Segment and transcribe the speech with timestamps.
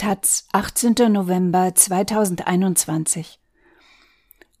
[0.00, 1.12] Taz, 18.
[1.12, 3.38] November 2021.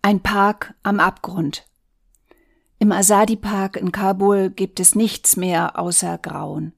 [0.02, 1.66] Ein Park am Abgrund.
[2.78, 6.74] Im Azadi Park in Kabul gibt es nichts mehr außer Grauen.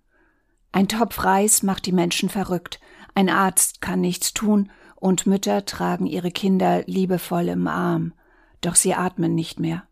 [0.70, 2.78] Ein Topf Reis macht die Menschen verrückt,
[3.16, 8.12] ein Arzt kann nichts tun und Mütter tragen ihre Kinder liebevoll im Arm,
[8.60, 9.88] doch sie atmen nicht mehr.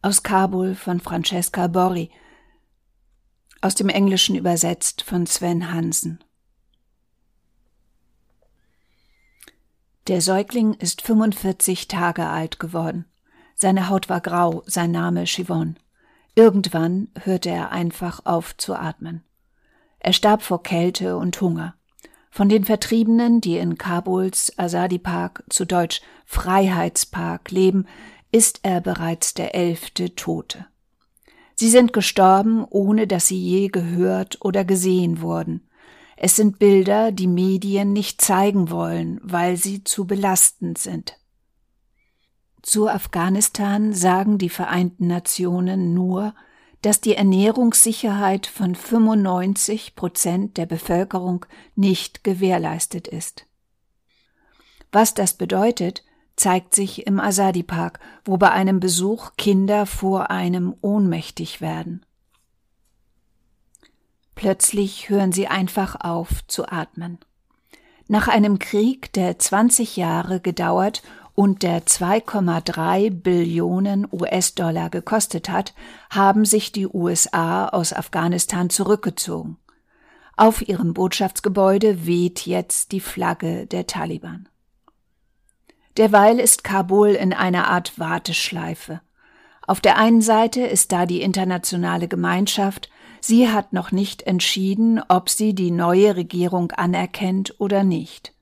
[0.00, 2.12] Aus Kabul von Francesca Borri,
[3.62, 6.23] aus dem Englischen übersetzt von Sven Hansen.
[10.06, 13.06] Der Säugling ist 45 Tage alt geworden.
[13.54, 15.76] Seine Haut war grau, sein Name Chivon.
[16.34, 19.22] Irgendwann hörte er einfach auf zu atmen.
[20.00, 21.74] Er starb vor Kälte und Hunger.
[22.30, 27.86] Von den Vertriebenen, die in Kabuls Azadi Park, zu Deutsch Freiheitspark, leben,
[28.30, 30.66] ist er bereits der elfte Tote.
[31.54, 35.63] Sie sind gestorben, ohne dass sie je gehört oder gesehen wurden.
[36.16, 41.18] Es sind Bilder, die Medien nicht zeigen wollen, weil sie zu belastend sind.
[42.62, 46.34] Zu Afghanistan sagen die Vereinten Nationen nur,
[46.82, 53.46] dass die Ernährungssicherheit von 95 Prozent der Bevölkerung nicht gewährleistet ist.
[54.92, 56.04] Was das bedeutet,
[56.36, 62.04] zeigt sich im Azadi Park, wo bei einem Besuch Kinder vor einem ohnmächtig werden.
[64.34, 67.18] Plötzlich hören sie einfach auf zu atmen.
[68.06, 71.02] Nach einem Krieg, der 20 Jahre gedauert
[71.34, 75.74] und der 2,3 Billionen US-Dollar gekostet hat,
[76.10, 79.56] haben sich die USA aus Afghanistan zurückgezogen.
[80.36, 84.48] Auf ihrem Botschaftsgebäude weht jetzt die Flagge der Taliban.
[85.96, 89.00] Derweil ist Kabul in einer Art Warteschleife.
[89.66, 92.90] Auf der einen Seite ist da die internationale Gemeinschaft,
[93.26, 98.34] Sie hat noch nicht entschieden, ob sie die neue Regierung anerkennt oder nicht.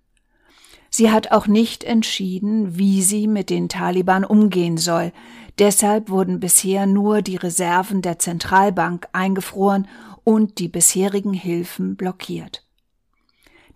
[0.91, 5.13] Sie hat auch nicht entschieden, wie sie mit den Taliban umgehen soll.
[5.61, 9.87] Deshalb wurden bisher nur die Reserven der Zentralbank eingefroren
[10.25, 12.67] und die bisherigen Hilfen blockiert.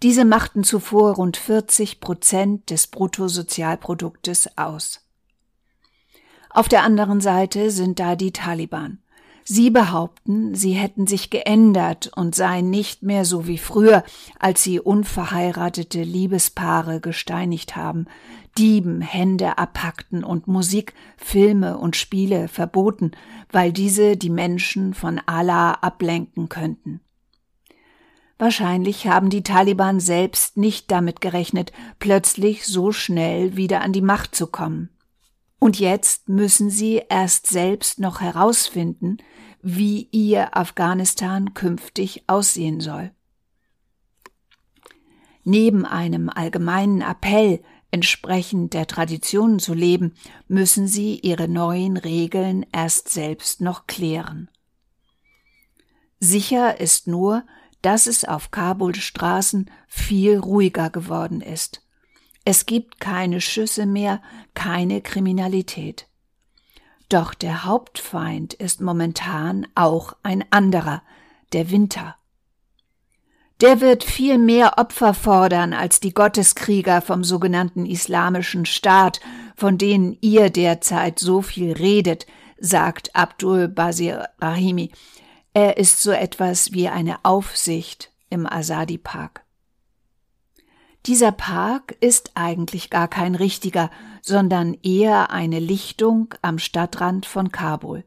[0.02, 5.06] Diese machten zuvor rund 40 Prozent des Bruttosozialproduktes aus.
[6.50, 8.98] Auf der anderen Seite sind da die Taliban.
[9.48, 14.02] Sie behaupten, sie hätten sich geändert und seien nicht mehr so wie früher,
[14.40, 18.06] als sie unverheiratete Liebespaare gesteinigt haben,
[18.58, 23.12] Dieben Hände abhackten und Musik, Filme und Spiele verboten,
[23.52, 27.00] weil diese die Menschen von Allah ablenken könnten.
[28.38, 31.70] Wahrscheinlich haben die Taliban selbst nicht damit gerechnet,
[32.00, 34.90] plötzlich so schnell wieder an die Macht zu kommen.
[35.58, 39.18] Und jetzt müssen sie erst selbst noch herausfinden,
[39.68, 43.10] wie ihr Afghanistan künftig aussehen soll.
[45.42, 50.14] Neben einem allgemeinen Appell, entsprechend der Traditionen zu leben,
[50.46, 54.48] müssen sie ihre neuen Regeln erst selbst noch klären.
[56.20, 57.44] Sicher ist nur,
[57.82, 61.82] dass es auf Kabuls Straßen viel ruhiger geworden ist.
[62.44, 64.22] Es gibt keine Schüsse mehr,
[64.54, 66.06] keine Kriminalität.
[67.08, 71.02] Doch der Hauptfeind ist momentan auch ein anderer,
[71.52, 72.16] der Winter.
[73.60, 79.20] Der wird viel mehr Opfer fordern als die Gotteskrieger vom sogenannten Islamischen Staat,
[79.56, 82.26] von denen ihr derzeit so viel redet,
[82.58, 84.90] sagt Abdul Basir Rahimi.
[85.54, 89.45] Er ist so etwas wie eine Aufsicht im Azadi Park.
[91.06, 98.02] Dieser Park ist eigentlich gar kein richtiger, sondern eher eine Lichtung am Stadtrand von Kabul.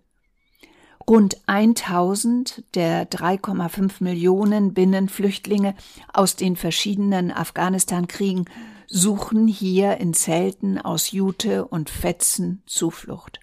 [1.07, 5.75] Rund 1000 der 3,5 Millionen Binnenflüchtlinge
[6.13, 8.45] aus den verschiedenen Afghanistan-Kriegen
[8.85, 13.39] suchen hier in Zelten aus Jute und Fetzen Zuflucht.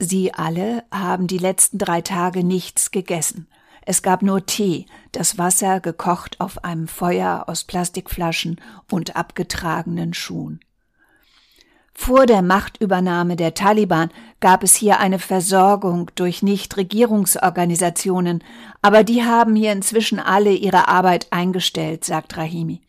[0.00, 3.46] Sie alle haben die letzten drei Tage nichts gegessen.
[3.86, 8.60] Es gab nur Tee, das Wasser gekocht auf einem Feuer aus Plastikflaschen
[8.90, 10.60] und abgetragenen Schuhen.
[11.94, 14.10] Vor der Machtübernahme der Taliban
[14.40, 18.42] gab es hier eine Versorgung durch Nichtregierungsorganisationen,
[18.80, 22.80] aber die haben hier inzwischen alle ihre Arbeit eingestellt, sagt Rahimi.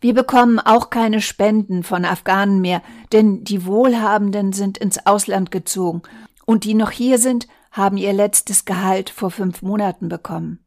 [0.00, 2.82] Wir bekommen auch keine Spenden von Afghanen mehr,
[3.12, 6.02] denn die Wohlhabenden sind ins Ausland gezogen
[6.44, 10.60] und die noch hier sind, haben ihr letztes Gehalt vor fünf Monaten bekommen.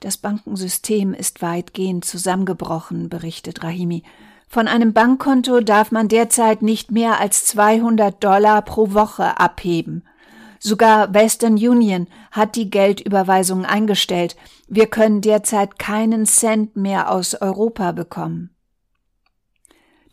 [0.00, 4.04] Das Bankensystem ist weitgehend zusammengebrochen, berichtet Rahimi.
[4.48, 10.04] Von einem Bankkonto darf man derzeit nicht mehr als 200 Dollar pro Woche abheben.
[10.60, 14.36] Sogar Western Union hat die Geldüberweisungen eingestellt.
[14.68, 18.50] Wir können derzeit keinen Cent mehr aus Europa bekommen.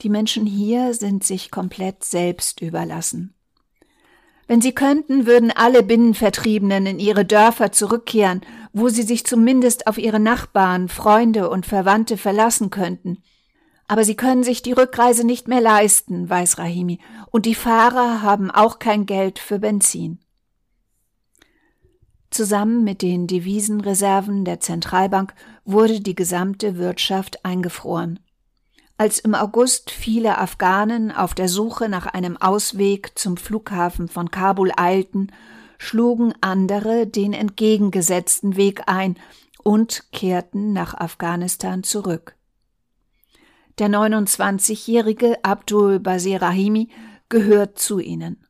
[0.01, 3.34] Die Menschen hier sind sich komplett selbst überlassen.
[4.47, 8.41] Wenn sie könnten, würden alle Binnenvertriebenen in ihre Dörfer zurückkehren,
[8.73, 13.23] wo sie sich zumindest auf ihre Nachbarn, Freunde und Verwandte verlassen könnten.
[13.87, 16.99] Aber sie können sich die Rückreise nicht mehr leisten, weiß Rahimi,
[17.31, 20.19] und die Fahrer haben auch kein Geld für Benzin.
[22.29, 25.33] Zusammen mit den Devisenreserven der Zentralbank
[25.63, 28.19] wurde die gesamte Wirtschaft eingefroren.
[28.97, 34.71] Als im August viele Afghanen auf der Suche nach einem Ausweg zum Flughafen von Kabul
[34.77, 35.33] eilten,
[35.77, 39.17] schlugen andere den entgegengesetzten Weg ein
[39.63, 42.37] und kehrten nach Afghanistan zurück.
[43.79, 46.89] Der 29-jährige Abdul Basir Rahimi
[47.27, 48.45] gehört zu ihnen.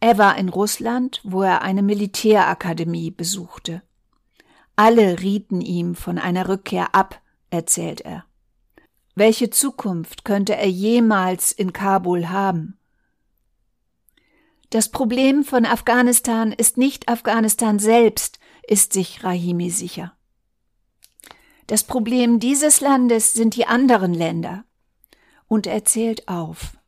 [0.00, 3.82] Er war in Russland, wo er eine Militärakademie besuchte.
[4.76, 7.20] Alle rieten ihm von einer Rückkehr ab,
[7.50, 8.24] erzählt er.
[9.14, 12.78] Welche Zukunft könnte er jemals in Kabul haben?
[14.70, 20.16] Das Problem von Afghanistan ist nicht Afghanistan selbst, ist sich Rahimi sicher.
[21.66, 24.64] Das Problem dieses Landes sind die anderen Länder.
[25.46, 26.78] Und er zählt auf.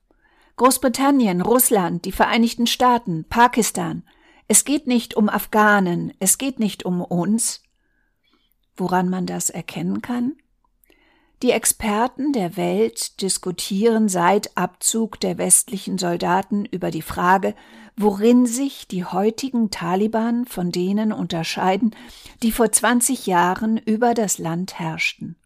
[0.56, 4.02] Großbritannien, Russland, die Vereinigten Staaten, Pakistan.
[4.48, 7.62] Es geht nicht um Afghanen, es geht nicht um uns.
[8.76, 10.36] Woran man das erkennen kann?
[11.42, 17.54] Die Experten der Welt diskutieren seit Abzug der westlichen Soldaten über die Frage,
[17.96, 21.94] worin sich die heutigen Taliban von denen unterscheiden,
[22.42, 25.36] die vor 20 Jahren über das Land herrschten.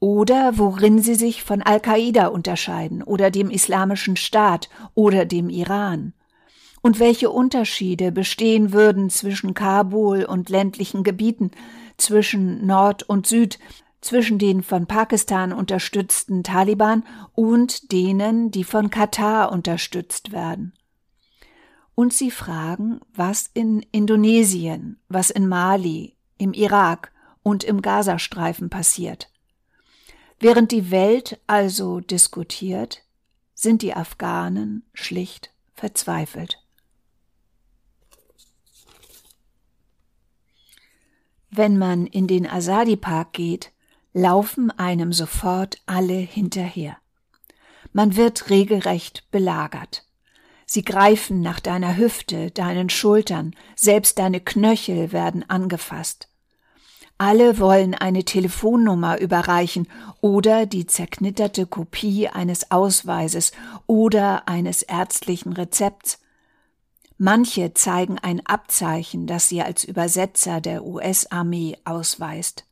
[0.00, 6.12] Oder worin sie sich von Al-Qaida unterscheiden oder dem Islamischen Staat oder dem Iran.
[6.80, 11.52] Und welche Unterschiede bestehen würden zwischen Kabul und ländlichen Gebieten,
[11.98, 13.60] zwischen Nord und Süd,
[14.02, 17.04] zwischen den von Pakistan unterstützten Taliban
[17.34, 20.74] und denen, die von Katar unterstützt werden.
[21.94, 27.12] Und sie fragen, was in Indonesien, was in Mali, im Irak
[27.42, 29.30] und im Gazastreifen passiert.
[30.40, 33.04] Während die Welt also diskutiert,
[33.54, 36.58] sind die Afghanen schlicht verzweifelt.
[41.50, 43.72] Wenn man in den Asadi Park geht,
[44.12, 46.96] laufen einem sofort alle hinterher.
[47.92, 50.04] Man wird regelrecht belagert.
[50.66, 56.28] Sie greifen nach deiner Hüfte, deinen Schultern, selbst deine Knöchel werden angefasst.
[57.18, 59.86] Alle wollen eine Telefonnummer überreichen
[60.20, 63.52] oder die zerknitterte Kopie eines Ausweises
[63.86, 66.18] oder eines ärztlichen Rezepts.
[67.18, 72.64] Manche zeigen ein Abzeichen, das sie als Übersetzer der US-Armee ausweist.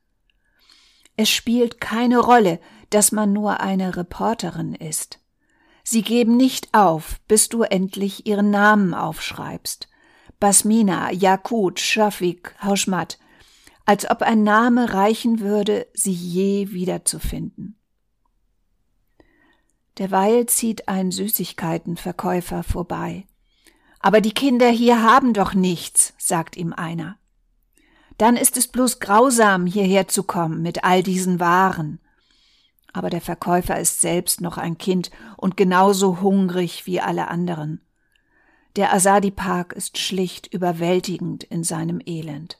[1.22, 5.20] Es spielt keine Rolle, dass man nur eine Reporterin ist.
[5.84, 9.90] Sie geben nicht auf, bis du endlich ihren Namen aufschreibst.
[10.38, 13.18] Basmina, Jakut, Shafik, Hauschmat,
[13.84, 17.78] als ob ein Name reichen würde, sie je wiederzufinden.
[19.98, 23.26] Derweil zieht ein Süßigkeitenverkäufer vorbei.
[23.98, 27.19] Aber die Kinder hier haben doch nichts, sagt ihm einer
[28.20, 32.00] dann ist es bloß grausam, hierher zu kommen mit all diesen Waren.
[32.92, 37.80] Aber der Verkäufer ist selbst noch ein Kind und genauso hungrig wie alle anderen.
[38.76, 42.58] Der Asadi Park ist schlicht überwältigend in seinem Elend.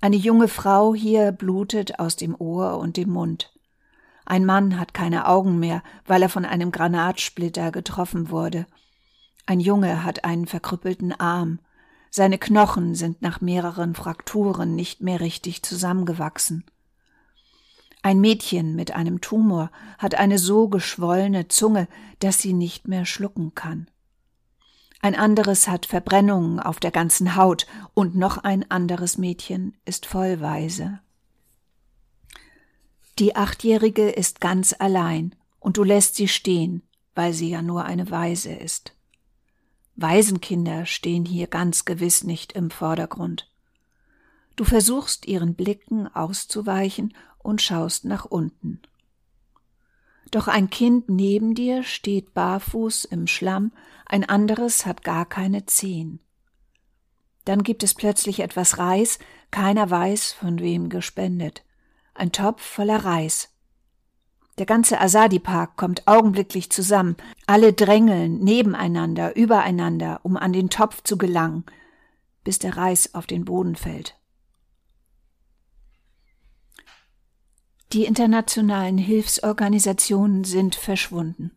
[0.00, 3.52] Eine junge Frau hier blutet aus dem Ohr und dem Mund.
[4.24, 8.66] Ein Mann hat keine Augen mehr, weil er von einem Granatsplitter getroffen wurde.
[9.46, 11.58] Ein Junge hat einen verkrüppelten Arm.
[12.18, 16.64] Seine Knochen sind nach mehreren Frakturen nicht mehr richtig zusammengewachsen.
[18.02, 21.86] Ein Mädchen mit einem Tumor hat eine so geschwollene Zunge,
[22.18, 23.88] dass sie nicht mehr schlucken kann.
[25.00, 30.98] Ein anderes hat Verbrennungen auf der ganzen Haut und noch ein anderes Mädchen ist vollweise.
[33.20, 36.82] Die Achtjährige ist ganz allein und du lässt sie stehen,
[37.14, 38.97] weil sie ja nur eine Waise ist.
[40.00, 43.50] Waisenkinder stehen hier ganz gewiss nicht im Vordergrund.
[44.54, 48.80] Du versuchst ihren Blicken auszuweichen und schaust nach unten.
[50.30, 53.72] Doch ein Kind neben dir steht barfuß im Schlamm,
[54.06, 56.20] ein anderes hat gar keine Zehen.
[57.44, 59.18] Dann gibt es plötzlich etwas Reis,
[59.50, 61.64] keiner weiß, von wem gespendet.
[62.14, 63.52] Ein Topf voller Reis.
[64.58, 67.16] Der ganze Asadi-Park kommt augenblicklich zusammen.
[67.46, 71.64] Alle drängeln nebeneinander, übereinander, um an den Topf zu gelangen,
[72.42, 74.16] bis der Reis auf den Boden fällt.
[77.92, 81.52] Die internationalen Hilfsorganisationen sind verschwunden.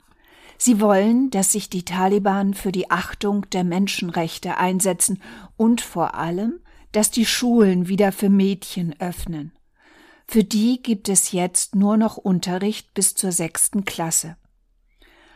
[0.57, 5.21] Sie wollen, dass sich die Taliban für die Achtung der Menschenrechte einsetzen
[5.57, 6.59] und vor allem,
[6.91, 9.53] dass die Schulen wieder für Mädchen öffnen.
[10.31, 14.37] Für die gibt es jetzt nur noch Unterricht bis zur sechsten Klasse.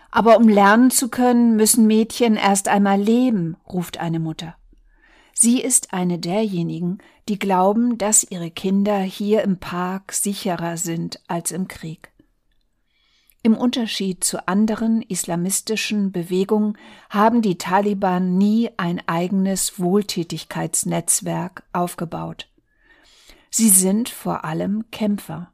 [0.10, 4.56] Aber um lernen zu können, müssen Mädchen erst einmal leben, ruft eine Mutter.
[5.34, 11.52] Sie ist eine derjenigen, die glauben, dass ihre Kinder hier im Park sicherer sind als
[11.52, 12.14] im Krieg.
[13.44, 16.78] Im Unterschied zu anderen islamistischen Bewegungen
[17.10, 22.48] haben die Taliban nie ein eigenes Wohltätigkeitsnetzwerk aufgebaut.
[23.58, 25.54] Sie sind vor allem Kämpfer.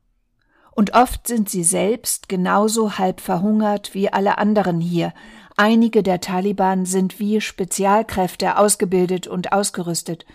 [0.72, 5.14] Und oft sind sie selbst genauso halb verhungert wie alle anderen hier,
[5.58, 10.26] Einige der Taliban sind wie Spezialkräfte ausgebildet und ausgerüstet.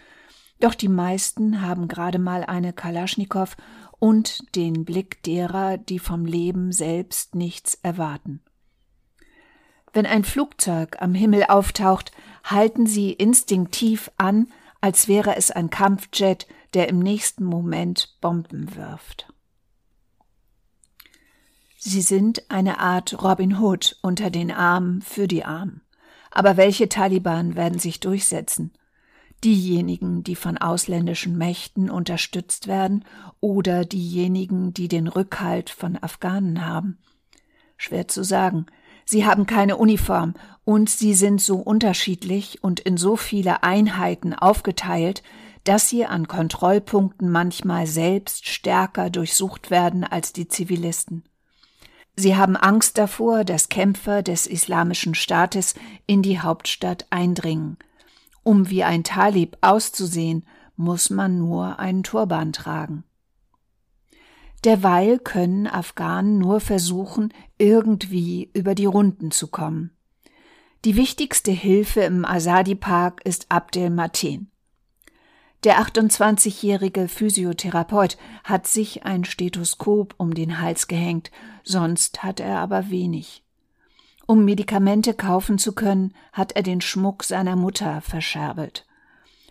[0.60, 3.56] Doch die meisten haben gerade mal eine Kalaschnikow
[3.98, 8.40] und den Blick derer, die vom Leben selbst nichts erwarten.
[9.92, 12.12] Wenn ein Flugzeug am Himmel auftaucht,
[12.44, 14.46] halten sie instinktiv an,
[14.80, 16.46] als wäre es ein Kampfjet,
[16.76, 19.32] der im nächsten Moment Bomben wirft.
[21.78, 25.80] Sie sind eine Art Robin Hood unter den Armen für die Armen.
[26.30, 28.74] Aber welche Taliban werden sich durchsetzen?
[29.42, 33.06] Diejenigen, die von ausländischen Mächten unterstützt werden,
[33.40, 36.98] oder diejenigen, die den Rückhalt von Afghanen haben?
[37.78, 38.66] Schwer zu sagen.
[39.06, 45.22] Sie haben keine Uniform und sie sind so unterschiedlich und in so viele Einheiten aufgeteilt,
[45.66, 51.24] dass sie an Kontrollpunkten manchmal selbst stärker durchsucht werden als die Zivilisten.
[52.14, 55.74] Sie haben Angst davor, dass Kämpfer des Islamischen Staates
[56.06, 57.78] in die Hauptstadt eindringen.
[58.44, 60.46] Um wie ein Talib auszusehen,
[60.76, 63.02] muss man nur einen Turban tragen.
[64.64, 69.90] Derweil können Afghanen nur versuchen, irgendwie über die Runden zu kommen.
[70.84, 74.50] Die wichtigste Hilfe im Asadi-Park ist Abdel Mateen.
[75.64, 81.30] Der 28-jährige Physiotherapeut hat sich ein Stethoskop um den Hals gehängt,
[81.64, 83.42] sonst hat er aber wenig.
[84.26, 88.86] Um Medikamente kaufen zu können, hat er den Schmuck seiner Mutter verscherbelt.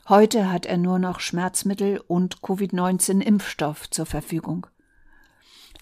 [0.07, 4.67] Heute hat er nur noch Schmerzmittel und Covid-19-Impfstoff zur Verfügung.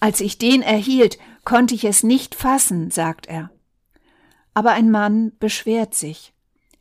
[0.00, 3.50] Als ich den erhielt, konnte ich es nicht fassen, sagt er.
[4.54, 6.33] Aber ein Mann beschwert sich.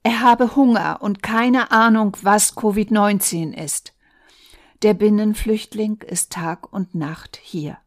[0.04, 3.94] Er habe Hunger und keine Ahnung, was Covid-19 ist.
[4.82, 7.78] Der Binnenflüchtling ist Tag und Nacht hier.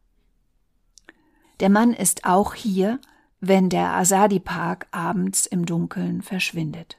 [1.59, 2.99] Der Mann ist auch hier,
[3.39, 6.97] wenn der Asadi-Park abends im Dunkeln verschwindet.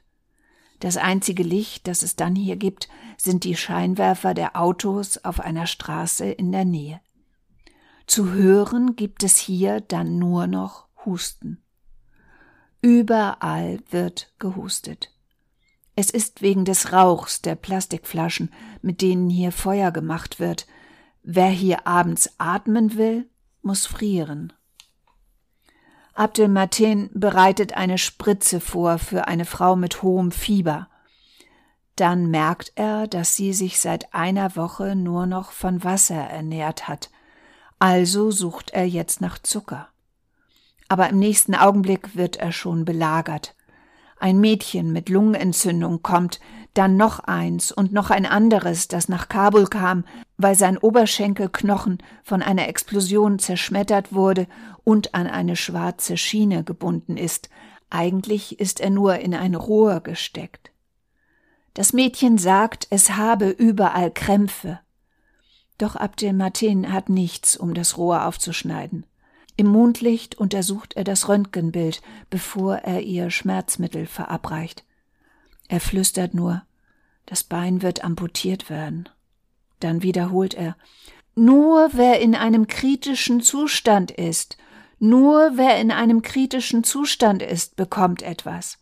[0.79, 5.67] Das einzige Licht, das es dann hier gibt, sind die Scheinwerfer der Autos auf einer
[5.67, 7.01] Straße in der Nähe.
[8.07, 11.61] Zu hören gibt es hier dann nur noch Husten.
[12.81, 15.11] Überall wird gehustet.
[15.95, 20.65] Es ist wegen des Rauchs der Plastikflaschen, mit denen hier Feuer gemacht wird.
[21.21, 23.29] Wer hier abends atmen will,
[23.61, 24.53] muss frieren.
[26.13, 30.87] Abdel Martin bereitet eine Spritze vor für eine Frau mit hohem Fieber.
[31.97, 37.09] Dann merkt er, dass sie sich seit einer Woche nur noch von Wasser ernährt hat.
[37.77, 39.88] Also sucht er jetzt nach Zucker
[40.89, 43.55] aber im nächsten Augenblick wird er schon belagert.
[44.19, 46.41] Ein Mädchen mit Lungenentzündung kommt,
[46.73, 50.03] dann noch eins und noch ein anderes, das nach Kabul kam,
[50.37, 54.47] weil sein Oberschenkelknochen von einer Explosion zerschmettert wurde
[54.83, 57.49] und an eine schwarze Schiene gebunden ist.
[57.89, 60.71] Eigentlich ist er nur in ein Rohr gesteckt.
[61.73, 64.79] Das Mädchen sagt, es habe überall Krämpfe.
[65.77, 69.05] Doch Abdel Martin hat nichts, um das Rohr aufzuschneiden.
[69.59, 74.85] Im Mondlicht untersucht er das Röntgenbild, bevor er ihr Schmerzmittel verabreicht.
[75.67, 76.63] Er flüstert nur,
[77.25, 79.09] das Bein wird amputiert werden.
[79.81, 80.77] Dann wiederholt er,
[81.35, 84.55] nur wer in einem kritischen Zustand ist,
[84.97, 88.77] nur wer in einem kritischen Zustand ist, bekommt etwas.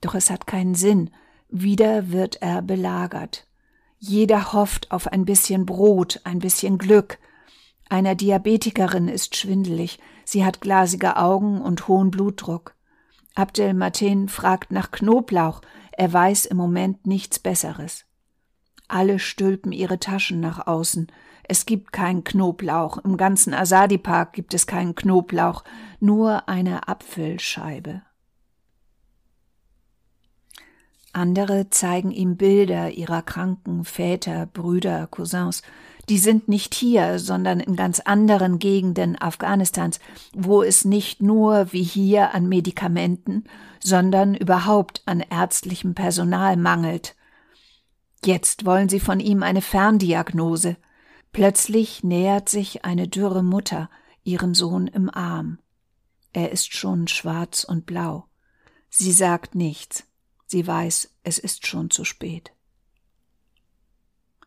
[0.00, 1.12] Doch es hat keinen Sinn,
[1.50, 3.46] wieder wird er belagert.
[4.00, 7.20] Jeder hofft auf ein bisschen Brot, ein bisschen Glück,
[7.88, 12.74] einer Diabetikerin ist schwindelig, sie hat glasige Augen und hohen Blutdruck.
[13.34, 15.60] Abdel Matin fragt nach Knoblauch,
[15.92, 18.04] er weiß im Moment nichts Besseres.
[18.88, 21.10] Alle stülpen ihre Taschen nach außen.
[21.44, 22.98] Es gibt keinen Knoblauch.
[22.98, 25.64] Im ganzen Asadi-Park gibt es keinen Knoblauch,
[26.00, 28.02] nur eine Apfelscheibe.
[31.12, 35.62] Andere zeigen ihm Bilder ihrer kranken Väter, Brüder, Cousins.
[36.08, 40.00] Die sind nicht hier, sondern in ganz anderen Gegenden Afghanistans,
[40.34, 43.44] wo es nicht nur wie hier an Medikamenten,
[43.82, 47.16] sondern überhaupt an ärztlichem Personal mangelt.
[48.24, 50.76] Jetzt wollen sie von ihm eine Ferndiagnose.
[51.32, 53.90] Plötzlich nähert sich eine dürre Mutter
[54.22, 55.58] ihren Sohn im Arm.
[56.32, 58.26] Er ist schon schwarz und blau.
[58.90, 60.04] Sie sagt nichts.
[60.46, 62.52] Sie weiß, es ist schon zu spät.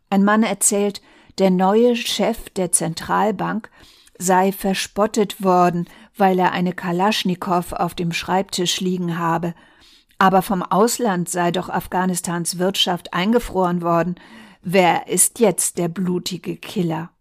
[0.09, 1.01] Ein Mann erzählt,
[1.37, 3.69] der neue Chef der Zentralbank
[4.17, 9.53] sei verspottet worden, weil er eine Kalaschnikow auf dem Schreibtisch liegen habe,
[10.17, 14.15] aber vom Ausland sei doch Afghanistans Wirtschaft eingefroren worden.
[14.63, 17.11] Wer ist jetzt der blutige Killer?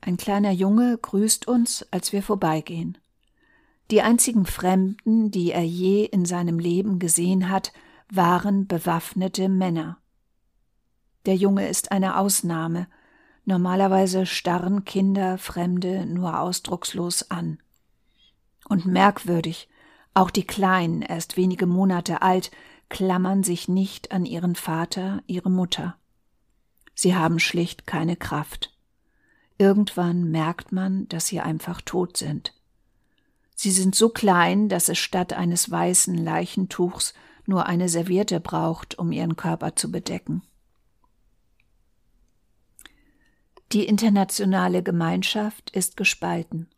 [0.00, 2.98] Ein kleiner Junge grüßt uns, als wir vorbeigehen.
[3.90, 7.72] Die einzigen Fremden, die er je in seinem Leben gesehen hat,
[8.12, 9.98] waren bewaffnete Männer.
[11.26, 12.86] Der Junge ist eine Ausnahme.
[13.44, 17.58] Normalerweise starren Kinder Fremde nur ausdruckslos an.
[18.68, 19.68] Und merkwürdig,
[20.14, 22.50] auch die Kleinen, erst wenige Monate alt,
[22.88, 25.96] klammern sich nicht an ihren Vater, ihre Mutter.
[26.94, 28.74] Sie haben schlicht keine Kraft.
[29.58, 32.54] Irgendwann merkt man, dass sie einfach tot sind.
[33.54, 39.10] Sie sind so klein, dass es statt eines weißen Leichentuchs nur eine Serviette braucht, um
[39.10, 40.42] ihren Körper zu bedecken.
[43.72, 46.68] Die internationale Gemeinschaft ist gespalten.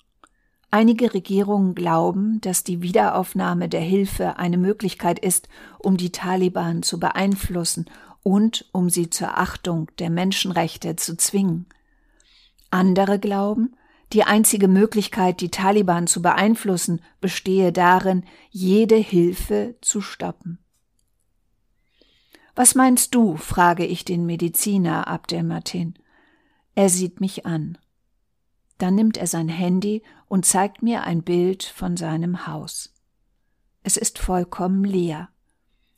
[0.72, 6.98] Einige Regierungen glauben, dass die Wiederaufnahme der Hilfe eine Möglichkeit ist, um die Taliban zu
[6.98, 7.88] beeinflussen
[8.22, 11.66] und um sie zur Achtung der Menschenrechte zu zwingen.
[12.70, 13.76] Andere glauben,
[14.12, 20.58] die einzige Möglichkeit, die Taliban zu beeinflussen, bestehe darin, jede Hilfe zu stoppen.
[22.56, 23.36] Was meinst du?
[23.36, 25.94] frage ich den Mediziner Abdel Martin.
[26.80, 27.76] Er sieht mich an.
[28.78, 32.94] Dann nimmt er sein Handy und zeigt mir ein Bild von seinem Haus.
[33.82, 35.28] Es ist vollkommen leer.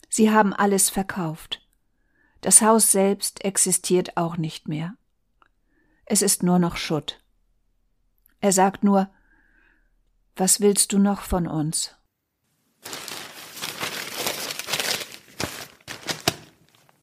[0.08, 1.64] Sie haben alles verkauft.
[2.40, 4.96] Das Haus selbst existiert auch nicht mehr.
[6.04, 7.22] Es ist nur noch Schutt.
[8.40, 9.08] Er sagt nur
[10.34, 11.94] Was willst du noch von uns?